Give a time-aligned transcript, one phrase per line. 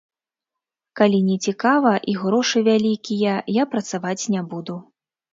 [0.99, 4.75] Калі нецікава і грошы вялікія, я працаваць не буду.